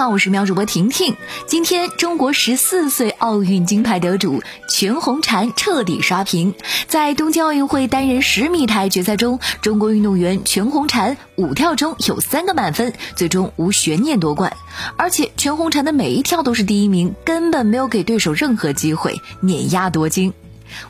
[0.00, 1.14] 好，我是苗主播婷婷。
[1.46, 6.54] 今天，中国十四岁奥运金牌得主全红婵彻底刷屏。
[6.88, 14.56] 在东京奥运会单人十米台决赛中，中国运动员全红婵五跳中有三个满分，最终无悬念夺冠。
[14.96, 20.32] 而且，全红婵的每一跳都是第一名，根本没有给对手任何机会，碾压夺金。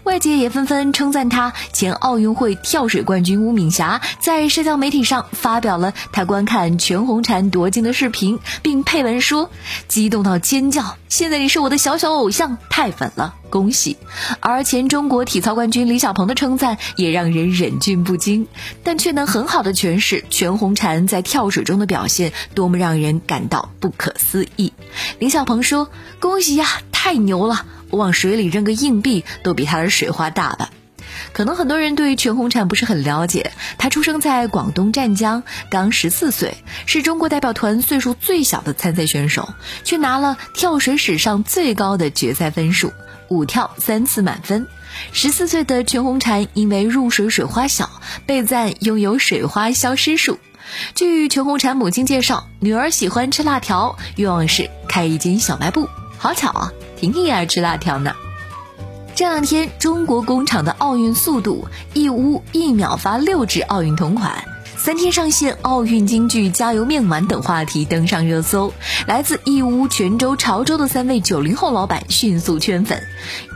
[0.04, 1.52] 外界也纷纷称赞他。
[1.72, 9.50] 前奥运会跳水冠军吴敏霞在社交媒体上发表了他观看全红婵夺金的视频，并配文说
[9.88, 10.96] ：“激动到尖叫！
[11.08, 13.96] 现在你是我的小小偶像，太粉了，恭喜！”
[14.40, 18.46] 而前中国体操冠军李小鹏的称赞也让人忍俊不禁，
[18.84, 24.72] 但却能很好的诠释全红婵在跳水中的表现多么让人感到不可思议。
[25.18, 25.88] 李小鹏说
[26.20, 30.70] ：“恭喜呀，太牛了！”往水里扔个硬币都比他的水花大吧？
[31.32, 33.52] 可能很多人对全红婵不是很了解。
[33.78, 39.52] 她出生在广东湛江，刚十四岁，是中国代表团岁数最小的参赛选手，
[39.84, 42.92] 却拿了跳水史上最高的决赛分数，
[43.28, 44.66] 五跳三次满分。
[45.12, 47.90] 十四岁的全红婵因为入水水花小，
[48.26, 50.38] 被赞拥有水花消失术。
[50.94, 55.88] 据全红婵母亲介绍，女儿喜欢吃辣条，愿望是开一间小卖部。
[56.18, 56.72] 好巧啊！
[57.00, 58.12] 婷婷也爱吃辣条呢。
[59.14, 64.44] 这两天，中国工厂的奥运速度，义乌一秒发六只奥运同款，
[64.76, 68.74] 三天上线奥运京剧加油面碗等话题登上热搜。
[69.06, 73.02] 来自义乌、泉州、潮州的三位九零后老板迅速圈粉。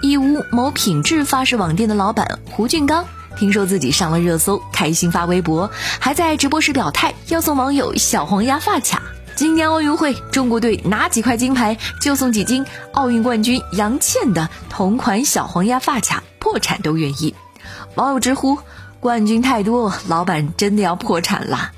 [0.01, 3.05] 义乌某品质发饰网店的老板胡俊刚，
[3.36, 9.03] 听说自己上了热搜，开心发微博，还在直播时表态要送网友小黄鸭发卡。
[9.36, 17.34] 今年奥运会，中国队拿几块金牌就送几斤奥运冠军杨倩的同款小黄鸭发卡，破产都愿意。
[17.96, 18.58] 网友直呼：
[19.00, 21.72] 冠军太多，老板真的要破产了。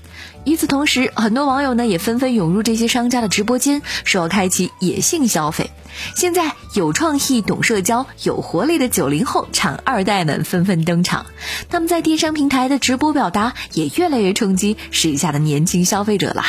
[0.44, 5.70] 与此同时，很多网友呢也纷纷涌入这些商家的直播间，说要开启野性消费。
[6.14, 11.24] 现在有创意、懂社交、有活力的九零后厂二代们纷纷登场，
[11.70, 16.44] 他们在电商平台的直播表达也越来越冲击时下的年轻消费者了。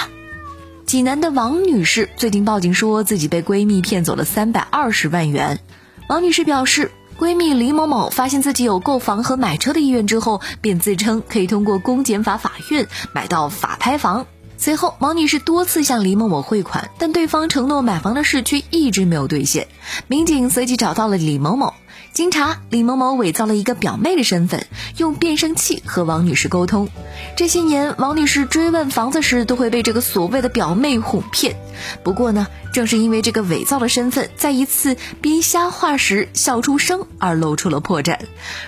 [0.87, 5.59] 济南的王女士最近报警说自己被闺蜜骗走了三百二十万元。
[6.07, 14.27] 王女士表示，闺蜜李某某发现自己有购房和买车的意愿之后，便自称可以通过公检法法院买到法拍房。
[14.57, 19.67] 随后，王女士多次向李某某汇款，但对方承诺买房的事却一直没有兑现。
[20.07, 21.73] 民警随即找到了李某某。
[22.17, 24.65] 经查，李某某伪造了一个表妹的身份，
[24.97, 26.89] 用变声器和王女士沟通。
[27.35, 31.55] 这些年，王女士追问房子时，都会被这个所谓的表妹哄骗。
[32.01, 38.17] 不过呢，正是因为这个伪造的身份，在一次编瞎话时笑出声，而露出了破绽。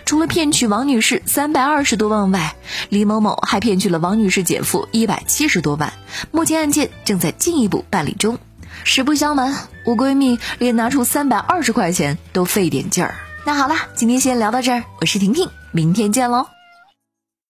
[0.05, 2.55] 除了骗取王女士三百二十多万外，
[2.89, 5.91] 李某某还骗取了王女士姐夫一百七十多万。
[6.29, 8.37] 目前案件正在进一步办理中。
[8.83, 9.55] 实不相瞒，
[9.87, 13.15] 我闺蜜连拿出三百二十块钱都费点劲儿。
[13.49, 16.58] 那好了，今天先聊到这儿，我是婷婷，明天见喽。